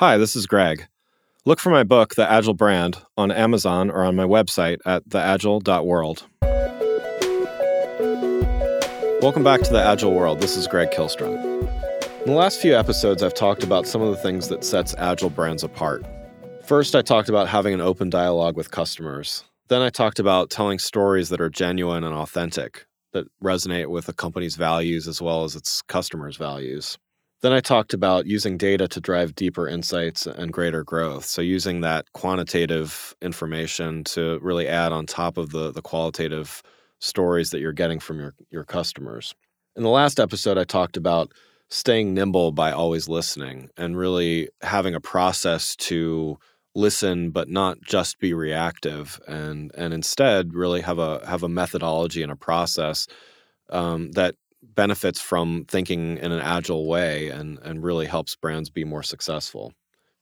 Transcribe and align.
Hi, 0.00 0.16
this 0.16 0.34
is 0.34 0.46
Greg. 0.46 0.88
Look 1.44 1.60
for 1.60 1.68
my 1.68 1.84
book, 1.84 2.14
The 2.14 2.26
Agile 2.26 2.54
Brand, 2.54 2.96
on 3.18 3.30
Amazon 3.30 3.90
or 3.90 4.02
on 4.02 4.16
my 4.16 4.24
website 4.24 4.78
at 4.86 5.06
theagile.world. 5.06 6.26
Welcome 9.20 9.44
back 9.44 9.60
to 9.60 9.70
the 9.70 9.82
Agile 9.84 10.14
World. 10.14 10.40
This 10.40 10.56
is 10.56 10.66
Greg 10.66 10.90
Kihlström. 10.90 11.36
In 12.22 12.32
the 12.32 12.32
last 12.32 12.62
few 12.62 12.74
episodes, 12.74 13.22
I've 13.22 13.34
talked 13.34 13.62
about 13.62 13.86
some 13.86 14.00
of 14.00 14.10
the 14.10 14.16
things 14.16 14.48
that 14.48 14.64
sets 14.64 14.94
Agile 14.96 15.28
brands 15.28 15.64
apart. 15.64 16.02
First, 16.64 16.96
I 16.96 17.02
talked 17.02 17.28
about 17.28 17.48
having 17.48 17.74
an 17.74 17.82
open 17.82 18.08
dialogue 18.08 18.56
with 18.56 18.70
customers. 18.70 19.44
Then 19.68 19.82
I 19.82 19.90
talked 19.90 20.18
about 20.18 20.48
telling 20.48 20.78
stories 20.78 21.28
that 21.28 21.42
are 21.42 21.50
genuine 21.50 22.04
and 22.04 22.14
authentic, 22.14 22.86
that 23.12 23.26
resonate 23.44 23.88
with 23.88 24.08
a 24.08 24.14
company's 24.14 24.56
values 24.56 25.06
as 25.06 25.20
well 25.20 25.44
as 25.44 25.54
its 25.54 25.82
customers' 25.82 26.38
values. 26.38 26.96
Then 27.42 27.52
I 27.52 27.60
talked 27.60 27.94
about 27.94 28.26
using 28.26 28.58
data 28.58 28.86
to 28.88 29.00
drive 29.00 29.34
deeper 29.34 29.66
insights 29.66 30.26
and 30.26 30.52
greater 30.52 30.84
growth. 30.84 31.24
So 31.24 31.40
using 31.40 31.80
that 31.80 32.12
quantitative 32.12 33.14
information 33.22 34.04
to 34.04 34.38
really 34.40 34.68
add 34.68 34.92
on 34.92 35.06
top 35.06 35.38
of 35.38 35.50
the, 35.50 35.72
the 35.72 35.80
qualitative 35.80 36.62
stories 36.98 37.50
that 37.50 37.60
you're 37.60 37.72
getting 37.72 37.98
from 37.98 38.18
your, 38.18 38.34
your 38.50 38.64
customers. 38.64 39.34
In 39.74 39.82
the 39.82 39.88
last 39.88 40.20
episode, 40.20 40.58
I 40.58 40.64
talked 40.64 40.98
about 40.98 41.32
staying 41.70 42.12
nimble 42.12 42.52
by 42.52 42.72
always 42.72 43.08
listening 43.08 43.70
and 43.76 43.96
really 43.96 44.50
having 44.60 44.94
a 44.94 45.00
process 45.00 45.76
to 45.76 46.36
listen 46.74 47.30
but 47.30 47.48
not 47.48 47.80
just 47.80 48.20
be 48.20 48.32
reactive 48.32 49.20
and 49.26 49.72
and 49.76 49.92
instead 49.92 50.54
really 50.54 50.80
have 50.80 51.00
a 51.00 51.24
have 51.26 51.42
a 51.42 51.48
methodology 51.48 52.22
and 52.22 52.30
a 52.30 52.36
process 52.36 53.08
um, 53.70 54.12
that 54.12 54.36
benefits 54.62 55.20
from 55.20 55.64
thinking 55.68 56.18
in 56.18 56.32
an 56.32 56.40
agile 56.40 56.86
way 56.86 57.28
and 57.28 57.58
and 57.62 57.82
really 57.82 58.06
helps 58.06 58.36
brands 58.36 58.70
be 58.70 58.84
more 58.84 59.02
successful. 59.02 59.72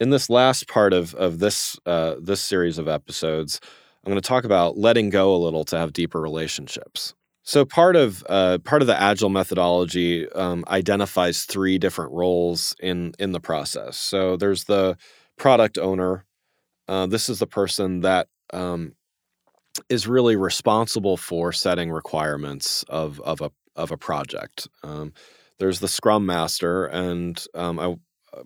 In 0.00 0.10
this 0.10 0.28
last 0.28 0.68
part 0.68 0.92
of 0.92 1.14
of 1.14 1.38
this 1.38 1.78
uh, 1.86 2.16
this 2.20 2.40
series 2.40 2.78
of 2.78 2.88
episodes, 2.88 3.60
I'm 4.04 4.10
going 4.10 4.20
to 4.20 4.28
talk 4.28 4.44
about 4.44 4.76
letting 4.76 5.10
go 5.10 5.34
a 5.34 5.38
little 5.38 5.64
to 5.66 5.78
have 5.78 5.92
deeper 5.92 6.20
relationships. 6.20 7.14
So 7.42 7.64
part 7.64 7.94
of 7.94 8.24
uh, 8.28 8.58
part 8.64 8.82
of 8.82 8.88
the 8.88 9.00
agile 9.00 9.28
methodology 9.28 10.28
um, 10.30 10.64
identifies 10.68 11.44
three 11.44 11.78
different 11.78 12.12
roles 12.12 12.74
in 12.80 13.12
in 13.18 13.32
the 13.32 13.40
process. 13.40 13.96
So 13.96 14.36
there's 14.36 14.64
the 14.64 14.96
product 15.36 15.78
owner. 15.78 16.24
Uh, 16.88 17.06
this 17.06 17.28
is 17.28 17.38
the 17.38 17.46
person 17.46 18.00
that 18.00 18.28
um, 18.52 18.94
is 19.88 20.06
really 20.06 20.36
responsible 20.36 21.16
for 21.16 21.52
setting 21.52 21.90
requirements 21.90 22.82
of 22.88 23.20
of 23.20 23.40
a 23.40 23.50
of 23.76 23.90
a 23.90 23.96
project. 23.96 24.68
Um, 24.82 25.12
there's 25.58 25.80
the 25.80 25.88
Scrum 25.88 26.26
Master, 26.26 26.86
and 26.86 27.42
um, 27.54 27.78
I, 27.78 27.96
uh, 28.36 28.42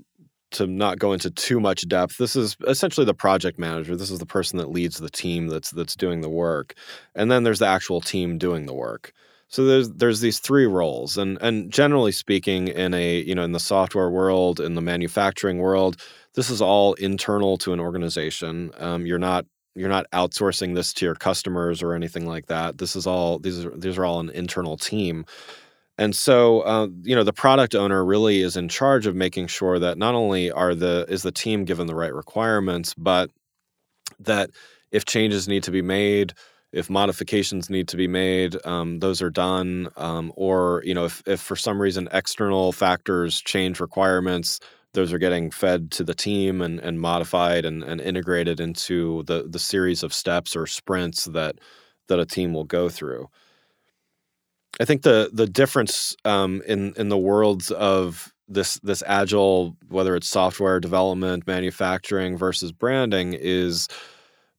to 0.52 0.66
not 0.66 0.98
go 0.98 1.12
into 1.12 1.30
too 1.30 1.60
much 1.60 1.88
depth, 1.88 2.18
this 2.18 2.36
is 2.36 2.56
essentially 2.66 3.04
the 3.04 3.14
project 3.14 3.58
manager. 3.58 3.96
This 3.96 4.10
is 4.10 4.18
the 4.18 4.26
person 4.26 4.58
that 4.58 4.70
leads 4.70 4.98
the 4.98 5.10
team 5.10 5.48
that's 5.48 5.70
that's 5.70 5.96
doing 5.96 6.20
the 6.20 6.28
work, 6.28 6.74
and 7.14 7.30
then 7.30 7.42
there's 7.42 7.58
the 7.60 7.66
actual 7.66 8.00
team 8.00 8.38
doing 8.38 8.66
the 8.66 8.74
work. 8.74 9.12
So 9.48 9.64
there's 9.64 9.90
there's 9.90 10.20
these 10.20 10.40
three 10.40 10.66
roles, 10.66 11.16
and 11.16 11.38
and 11.40 11.72
generally 11.72 12.12
speaking, 12.12 12.68
in 12.68 12.92
a 12.92 13.20
you 13.20 13.34
know 13.34 13.44
in 13.44 13.52
the 13.52 13.60
software 13.60 14.10
world, 14.10 14.60
in 14.60 14.74
the 14.74 14.82
manufacturing 14.82 15.58
world, 15.58 15.96
this 16.34 16.50
is 16.50 16.60
all 16.60 16.94
internal 16.94 17.56
to 17.58 17.72
an 17.72 17.80
organization. 17.80 18.70
Um, 18.78 19.06
you're 19.06 19.18
not 19.18 19.46
you're 19.78 19.88
not 19.88 20.10
outsourcing 20.12 20.74
this 20.74 20.92
to 20.94 21.06
your 21.06 21.14
customers 21.14 21.82
or 21.82 21.94
anything 21.94 22.26
like 22.26 22.46
that. 22.46 22.78
This 22.78 22.96
is 22.96 23.06
all 23.06 23.38
these 23.38 23.64
are 23.64 23.70
these 23.70 23.98
are 23.98 24.04
all 24.04 24.20
an 24.20 24.30
internal 24.30 24.76
team. 24.76 25.24
And 26.00 26.14
so, 26.14 26.60
uh, 26.60 26.88
you 27.02 27.16
know, 27.16 27.24
the 27.24 27.32
product 27.32 27.74
owner 27.74 28.04
really 28.04 28.40
is 28.40 28.56
in 28.56 28.68
charge 28.68 29.06
of 29.06 29.16
making 29.16 29.48
sure 29.48 29.80
that 29.80 29.98
not 29.98 30.14
only 30.14 30.50
are 30.50 30.74
the 30.74 31.06
is 31.08 31.22
the 31.22 31.32
team 31.32 31.64
given 31.64 31.86
the 31.86 31.94
right 31.94 32.14
requirements, 32.14 32.94
but 32.94 33.30
that 34.20 34.50
if 34.90 35.04
changes 35.04 35.48
need 35.48 35.64
to 35.64 35.70
be 35.70 35.82
made, 35.82 36.34
if 36.72 36.88
modifications 36.88 37.70
need 37.70 37.88
to 37.88 37.96
be 37.96 38.08
made, 38.08 38.56
um, 38.64 39.00
those 39.00 39.22
are 39.22 39.30
done. 39.30 39.88
Um, 39.96 40.32
or 40.36 40.82
you 40.84 40.94
know, 40.94 41.04
if 41.04 41.22
if 41.26 41.40
for 41.40 41.56
some 41.56 41.80
reason 41.80 42.08
external 42.12 42.72
factors 42.72 43.40
change 43.40 43.80
requirements, 43.80 44.60
those 44.98 45.12
are 45.12 45.18
getting 45.18 45.48
fed 45.48 45.92
to 45.92 46.02
the 46.02 46.14
team 46.14 46.60
and, 46.60 46.80
and 46.80 47.00
modified 47.00 47.64
and, 47.64 47.84
and 47.84 48.00
integrated 48.00 48.58
into 48.58 49.22
the, 49.28 49.44
the 49.48 49.58
series 49.60 50.02
of 50.02 50.12
steps 50.12 50.56
or 50.56 50.66
sprints 50.66 51.26
that 51.26 51.56
that 52.08 52.18
a 52.18 52.26
team 52.26 52.52
will 52.52 52.64
go 52.64 52.88
through. 52.88 53.28
I 54.80 54.84
think 54.84 55.02
the 55.02 55.30
the 55.32 55.46
difference 55.46 56.16
um, 56.24 56.62
in 56.66 56.94
in 56.96 57.10
the 57.10 57.18
worlds 57.18 57.70
of 57.70 58.34
this 58.48 58.80
this 58.82 59.04
agile, 59.06 59.76
whether 59.88 60.16
it's 60.16 60.26
software 60.26 60.80
development, 60.80 61.46
manufacturing 61.46 62.36
versus 62.36 62.72
branding, 62.72 63.36
is 63.38 63.86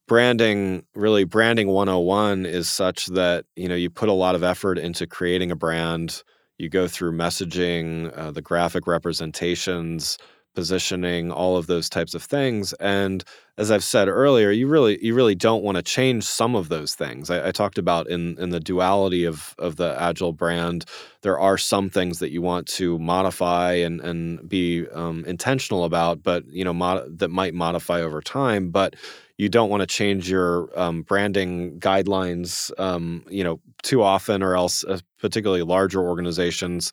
branding 0.07 0.85
really 0.95 1.25
branding 1.25 1.67
101 1.67 2.45
is 2.45 2.69
such 2.69 3.07
that 3.07 3.45
you 3.57 3.67
know 3.67 3.75
you 3.75 3.89
put 3.89 4.07
a 4.07 4.13
lot 4.13 4.35
of 4.35 4.43
effort 4.43 4.77
into 4.77 5.05
creating 5.05 5.51
a 5.51 5.55
brand 5.55 6.23
you 6.59 6.69
go 6.69 6.87
through 6.87 7.13
messaging, 7.13 8.15
uh, 8.17 8.31
the 8.31 8.41
graphic 8.41 8.85
representations, 8.85 10.17
positioning, 10.55 11.31
all 11.31 11.55
of 11.55 11.67
those 11.67 11.89
types 11.89 12.13
of 12.13 12.21
things. 12.21 12.73
And 12.73 13.23
as 13.57 13.71
I've 13.71 13.83
said 13.83 14.09
earlier, 14.09 14.51
you 14.51 14.67
really 14.67 15.03
you 15.03 15.13
really 15.15 15.35
don't 15.35 15.63
want 15.63 15.77
to 15.77 15.81
change 15.81 16.25
some 16.25 16.55
of 16.55 16.69
those 16.69 16.95
things. 16.95 17.29
I, 17.29 17.47
I, 17.47 17.51
talked 17.51 17.77
about 17.77 18.09
in 18.09 18.37
in 18.39 18.49
the 18.49 18.59
duality 18.59 19.25
of 19.25 19.55
of 19.57 19.77
the 19.77 19.95
agile 19.99 20.33
brand, 20.33 20.85
there 21.21 21.39
are 21.39 21.57
some 21.57 21.89
things 21.89 22.19
that 22.19 22.31
you 22.31 22.41
want 22.41 22.67
to 22.67 22.99
modify 22.99 23.73
and 23.73 24.01
and 24.01 24.49
be 24.49 24.87
um, 24.89 25.23
intentional 25.25 25.85
about, 25.85 26.23
but 26.23 26.45
you 26.47 26.63
know 26.63 26.73
mod- 26.73 27.19
that 27.19 27.29
might 27.29 27.53
modify 27.53 28.01
over 28.01 28.21
time. 28.21 28.69
But 28.69 28.95
you 29.39 29.47
don't 29.47 29.69
want 29.69 29.79
to 29.79 29.87
change 29.87 30.29
your 30.29 30.69
um, 30.77 31.01
branding 31.03 31.79
guidelines, 31.79 32.77
um, 32.77 33.23
you 33.29 33.41
know, 33.41 33.61
too 33.83 34.03
often, 34.03 34.43
or 34.43 34.53
else, 34.53 34.83
uh, 34.83 34.99
particularly 35.17 35.63
larger 35.63 36.01
organizations, 36.01 36.91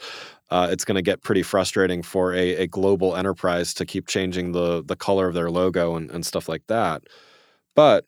uh, 0.52 0.68
it's 0.70 0.84
going 0.84 0.94
to 0.94 1.02
get 1.02 1.24
pretty 1.24 1.42
frustrating 1.42 2.04
for 2.04 2.32
a, 2.32 2.54
a, 2.54 2.66
global 2.68 3.16
enterprise 3.16 3.74
to 3.74 3.84
keep 3.84 4.06
changing 4.06 4.52
the 4.52 4.84
the 4.84 4.94
color 4.94 5.26
of 5.26 5.34
their 5.34 5.50
logo 5.50 5.96
and, 5.96 6.08
and 6.12 6.24
stuff 6.24 6.48
like 6.48 6.64
that. 6.68 7.02
But 7.74 8.06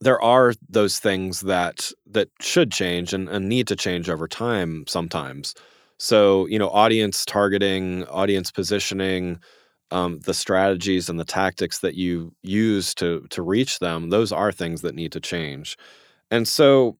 there 0.00 0.22
are 0.22 0.54
those 0.68 1.00
things 1.00 1.40
that 1.40 1.90
that 2.06 2.28
should 2.40 2.70
change 2.70 3.12
and, 3.12 3.28
and 3.28 3.48
need 3.48 3.66
to 3.66 3.74
change 3.74 4.08
over 4.08 4.28
time 4.28 4.84
sometimes. 4.86 5.56
So, 5.98 6.46
you 6.46 6.58
know, 6.60 6.68
audience 6.68 7.24
targeting, 7.24 8.04
audience 8.04 8.52
positioning, 8.52 9.40
um, 9.90 10.20
the 10.20 10.34
strategies 10.34 11.08
and 11.08 11.18
the 11.18 11.24
tactics 11.24 11.78
that 11.80 11.94
you 11.94 12.34
use 12.42 12.94
to 12.96 13.26
to 13.30 13.42
reach 13.42 13.78
them, 13.78 14.10
those 14.10 14.32
are 14.32 14.52
things 14.52 14.82
that 14.82 14.94
need 14.94 15.12
to 15.12 15.20
change. 15.20 15.76
And 16.30 16.48
so 16.48 16.96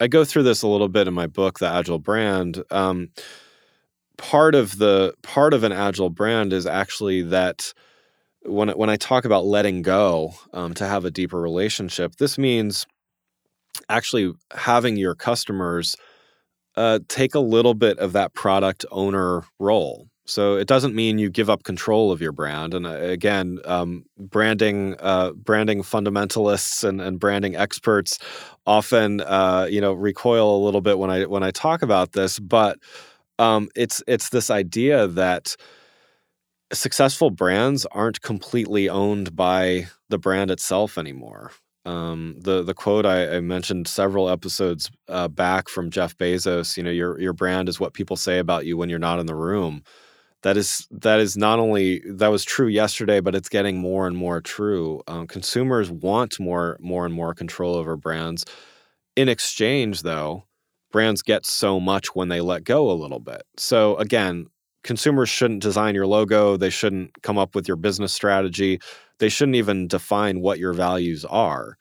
I 0.00 0.06
go 0.06 0.24
through 0.24 0.42
this 0.44 0.62
a 0.62 0.68
little 0.68 0.88
bit 0.88 1.08
in 1.08 1.14
my 1.14 1.26
book, 1.26 1.58
The 1.58 1.68
Agile 1.68 1.98
Brand. 1.98 2.62
Um, 2.70 3.10
part 4.16 4.54
of 4.54 4.78
the 4.78 5.14
part 5.22 5.54
of 5.54 5.64
an 5.64 5.72
agile 5.72 6.10
brand 6.10 6.52
is 6.52 6.66
actually 6.66 7.22
that 7.22 7.72
when 8.42 8.68
when 8.70 8.90
I 8.90 8.96
talk 8.96 9.24
about 9.24 9.44
letting 9.44 9.82
go 9.82 10.34
um, 10.52 10.74
to 10.74 10.86
have 10.86 11.04
a 11.04 11.10
deeper 11.10 11.40
relationship, 11.40 12.16
this 12.16 12.38
means 12.38 12.86
actually 13.88 14.32
having 14.52 14.96
your 14.96 15.14
customers 15.14 15.96
uh, 16.76 17.00
take 17.08 17.34
a 17.34 17.40
little 17.40 17.74
bit 17.74 17.98
of 17.98 18.12
that 18.12 18.34
product 18.34 18.84
owner 18.90 19.44
role. 19.58 20.08
So 20.26 20.56
it 20.56 20.66
doesn't 20.66 20.94
mean 20.94 21.18
you 21.18 21.28
give 21.28 21.50
up 21.50 21.64
control 21.64 22.10
of 22.10 22.22
your 22.22 22.32
brand. 22.32 22.72
And 22.72 22.86
uh, 22.86 22.94
again, 22.94 23.58
um, 23.66 24.06
branding 24.18 24.96
uh, 25.00 25.32
branding 25.32 25.82
fundamentalists 25.82 26.82
and, 26.82 27.00
and 27.00 27.20
branding 27.20 27.56
experts 27.56 28.18
often 28.66 29.20
uh, 29.20 29.68
you 29.70 29.80
know 29.80 29.92
recoil 29.92 30.56
a 30.56 30.64
little 30.64 30.80
bit 30.80 30.98
when 30.98 31.10
I 31.10 31.26
when 31.26 31.42
I 31.42 31.50
talk 31.50 31.82
about 31.82 32.12
this. 32.12 32.38
But 32.38 32.78
um, 33.38 33.68
it's 33.76 34.02
it's 34.06 34.30
this 34.30 34.50
idea 34.50 35.08
that 35.08 35.56
successful 36.72 37.30
brands 37.30 37.84
aren't 37.86 38.22
completely 38.22 38.88
owned 38.88 39.36
by 39.36 39.88
the 40.08 40.18
brand 40.18 40.50
itself 40.50 40.96
anymore. 40.96 41.52
Um, 41.84 42.36
the 42.38 42.62
the 42.62 42.72
quote 42.72 43.04
I, 43.04 43.36
I, 43.36 43.40
mentioned 43.40 43.88
several 43.88 44.30
episodes 44.30 44.90
uh, 45.06 45.28
back 45.28 45.68
from 45.68 45.90
Jeff 45.90 46.16
Bezos, 46.16 46.78
you 46.78 46.82
know, 46.82 46.90
your 46.90 47.20
your 47.20 47.34
brand 47.34 47.68
is 47.68 47.78
what 47.78 47.92
people 47.92 48.16
say 48.16 48.38
about 48.38 48.64
you 48.64 48.78
when 48.78 48.88
you're 48.88 48.98
not 48.98 49.20
in 49.20 49.26
the 49.26 49.34
room 49.34 49.82
that 50.44 50.58
is 50.58 50.86
that 50.90 51.20
is 51.20 51.38
not 51.38 51.58
only 51.58 52.00
that 52.04 52.28
was 52.28 52.44
true 52.44 52.66
yesterday, 52.68 53.20
but 53.20 53.34
it's 53.34 53.48
getting 53.48 53.78
more 53.78 54.06
and 54.06 54.14
more 54.14 54.42
true. 54.42 55.02
Um, 55.08 55.26
consumers 55.26 55.90
want 55.90 56.38
more 56.38 56.76
more 56.80 57.06
and 57.06 57.14
more 57.14 57.34
control 57.34 57.74
over 57.74 57.96
brands. 57.96 58.44
In 59.16 59.30
exchange, 59.30 60.02
though, 60.02 60.44
brands 60.92 61.22
get 61.22 61.46
so 61.46 61.80
much 61.80 62.14
when 62.14 62.28
they 62.28 62.42
let 62.42 62.64
go 62.64 62.90
a 62.90 62.92
little 62.92 63.20
bit. 63.20 63.42
So 63.56 63.96
again, 63.96 64.46
consumers 64.82 65.30
shouldn't 65.30 65.62
design 65.62 65.94
your 65.94 66.06
logo. 66.06 66.58
They 66.58 66.70
shouldn't 66.70 67.22
come 67.22 67.38
up 67.38 67.54
with 67.54 67.66
your 67.66 67.78
business 67.78 68.12
strategy. 68.12 68.80
They 69.20 69.30
shouldn't 69.30 69.56
even 69.56 69.88
define 69.88 70.40
what 70.40 70.58
your 70.58 70.74
values 70.74 71.24
are 71.24 71.78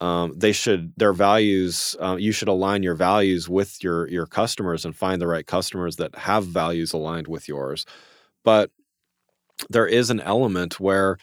um, 0.00 0.34
they 0.36 0.52
should 0.52 0.92
their 0.96 1.12
values 1.12 1.96
uh, 2.00 2.16
you 2.18 2.32
should 2.32 2.48
align 2.48 2.82
your 2.82 2.94
values 2.94 3.48
with 3.48 3.82
your 3.82 4.08
your 4.08 4.26
customers 4.26 4.84
and 4.84 4.94
find 4.96 5.20
the 5.20 5.26
right 5.26 5.46
customers 5.46 5.96
that 5.96 6.14
have 6.14 6.44
values 6.44 6.92
aligned 6.92 7.28
with 7.28 7.48
yours 7.48 7.86
but 8.44 8.70
there 9.70 9.86
is 9.86 10.10
an 10.10 10.20
element 10.20 10.78
where 10.78 11.16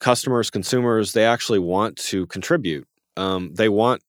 customers, 0.00 0.50
consumers, 0.50 1.12
they 1.12 1.24
actually 1.24 1.58
want 1.58 1.96
to 1.96 2.26
contribute. 2.26 2.86
Um, 3.16 3.52
they 3.54 3.68
want 3.68 4.02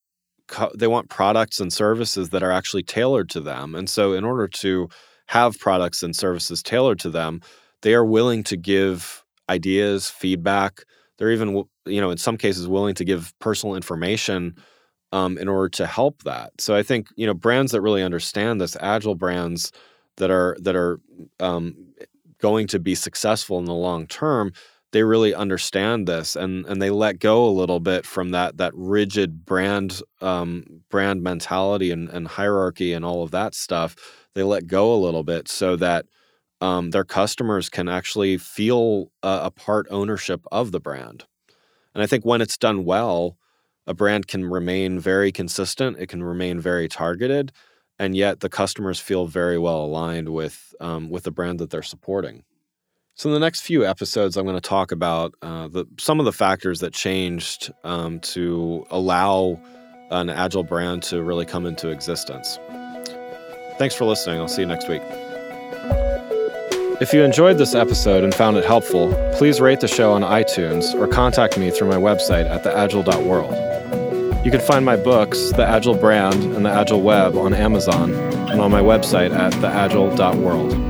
they 0.76 0.88
want 0.88 1.10
products 1.10 1.60
and 1.60 1.74
services 1.74 2.30
that 2.30 2.44
are 2.44 2.52
actually 2.52 2.84
tailored 2.84 3.30
to 3.32 3.42
them. 3.42 3.74
And 3.76 3.90
so, 3.90 4.14
in 4.14 4.24
order 4.24 4.48
to 4.48 4.90
have 5.28 5.60
products 5.60 6.04
and 6.04 6.16
services 6.16 6.62
tailored 6.62 7.00
to 7.00 7.10
them, 7.10 7.42
they 7.82 7.94
are 7.94 8.06
willing 8.06 8.44
to 8.44 8.58
give 8.58 9.24
ideas, 9.50 10.10
feedback. 10.10 10.84
They're 11.18 11.32
even, 11.32 11.64
you 11.86 12.02
know, 12.02 12.12
in 12.12 12.18
some 12.18 12.38
cases, 12.38 12.68
willing 12.68 12.96
to 12.96 13.06
give 13.06 13.34
personal 13.40 13.76
information 13.76 14.56
um, 15.12 15.38
in 15.38 15.48
order 15.48 15.70
to 15.70 15.88
help 15.88 16.24
that. 16.24 16.52
So 16.60 16.76
I 16.76 16.84
think 16.84 17.08
you 17.16 17.26
know 17.26 17.34
brands 17.34 17.72
that 17.72 17.82
really 17.82 18.04
understand 18.04 18.60
this, 18.60 18.76
agile 18.80 19.16
brands 19.16 19.72
that 20.18 20.30
are 20.30 20.58
that 20.60 20.76
are 20.76 21.00
um, 21.40 21.76
going 22.40 22.68
to 22.68 22.80
be 22.80 22.96
successful 22.96 23.60
in 23.60 23.66
the 23.66 23.74
long 23.74 24.08
term, 24.08 24.52
they 24.92 25.04
really 25.04 25.34
understand 25.34 26.08
this 26.08 26.36
and 26.36 26.66
and 26.66 26.82
they 26.82 26.90
let 26.90 27.20
go 27.20 27.46
a 27.46 27.52
little 27.52 27.80
bit 27.80 28.06
from 28.06 28.32
that 28.32 28.58
that 28.58 28.74
rigid 28.76 29.46
brand 29.46 30.02
um, 30.22 30.82
brand 30.90 31.24
mentality 31.24 31.92
and, 31.92 32.10
and 32.10 32.28
hierarchy 32.28 32.94
and 32.94 33.06
all 33.06 33.24
of 33.24 33.32
that 33.32 33.56
stuff. 33.56 33.96
They 34.34 34.44
let 34.44 34.68
go 34.68 34.94
a 34.94 35.00
little 35.00 35.24
bit 35.24 35.48
so 35.48 35.76
that 35.78 36.06
um, 36.66 36.90
their 36.90 37.04
customers 37.04 37.70
can 37.70 37.88
actually 37.88 38.38
feel 38.38 39.12
a, 39.22 39.52
part 39.52 39.86
ownership 39.92 40.42
of 40.52 40.72
the 40.72 40.80
brand. 40.80 41.26
And 41.94 42.02
I 42.02 42.08
think 42.08 42.26
when 42.26 42.42
it's 42.42 42.58
done 42.58 42.86
well, 42.86 43.38
a 43.86 43.94
brand 43.94 44.28
can 44.28 44.46
remain 44.46 45.00
very 45.00 45.32
consistent, 45.32 45.98
it 46.00 46.08
can 46.08 46.24
remain 46.24 46.60
very 46.60 46.88
targeted, 46.88 47.52
and 48.00 48.16
yet 48.16 48.40
the 48.40 48.50
customers 48.50 49.00
feel 49.00 49.28
very 49.28 49.60
well 49.60 49.86
aligned 49.86 50.30
with 50.30 50.74
um, 50.82 51.10
with 51.12 51.24
the 51.24 51.32
brand 51.32 51.60
that 51.60 51.70
they're 51.70 51.84
supporting. 51.84 52.44
So 53.14 53.30
in 53.30 53.34
the 53.36 53.40
next 53.40 53.62
few 53.62 53.86
episodes, 53.86 54.36
I'm 54.36 54.46
going 54.46 54.58
to 54.58 54.70
talk 54.70 54.92
about 54.92 55.36
uh, 55.42 55.68
the, 55.68 55.86
some 56.00 56.20
of 56.20 56.26
the 56.26 56.34
factors 56.34 56.80
that 56.80 56.94
changed 56.94 57.72
um, 57.84 58.20
to 58.22 58.86
allow 58.90 59.62
an 60.10 60.30
agile 60.30 60.64
brand 60.64 61.04
to 61.04 61.22
really 61.22 61.46
come 61.46 61.66
into 61.66 61.90
existence. 61.90 62.60
Thanks 63.78 63.96
for 63.96 64.06
listening. 64.06 64.40
I'll 64.40 64.50
see 64.50 64.64
you 64.64 64.68
next 64.68 64.90
week. 64.90 65.04
If 67.02 67.14
you 67.14 67.24
enjoyed 67.24 67.58
this 67.58 67.76
episode 67.76 68.24
and 68.24 68.34
found 68.34 68.56
it 68.56 68.64
helpful, 68.64 69.14
please 69.34 69.60
rate 69.60 69.82
the 69.82 69.88
show 69.88 70.14
on 70.14 70.22
iTunes 70.22 70.94
or 70.96 71.10
contact 71.10 71.58
me 71.58 71.70
through 71.70 71.90
my 71.90 71.98
website 71.98 72.50
at 72.50 72.64
theagile.world. 72.64 74.46
You 74.46 74.52
can 74.52 74.62
find 74.62 74.86
my 74.86 74.96
books, 74.96 75.52
The 75.52 75.66
Agile 75.66 75.96
Brand 75.96 76.42
and 76.56 76.66
The 76.66 76.70
Agile 76.70 77.02
Web, 77.02 77.36
on 77.36 77.54
Amazon 77.54 78.14
and 78.14 78.62
on 78.62 78.72
my 78.72 78.80
website 78.80 79.36
at 79.36 79.52
theagile.world. 79.54 80.85